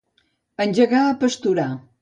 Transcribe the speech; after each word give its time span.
Engegar 0.65 1.03
a 1.11 1.15
pasturar. 1.25 1.71